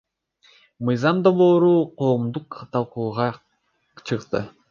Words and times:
Мыйзам 0.87 1.19
долбоору 1.27 1.75
коомдук 2.01 2.59
талкууга 2.73 3.29
чыкты. 4.07 4.43